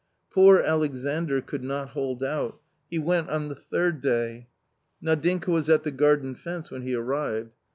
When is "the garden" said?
5.83-6.33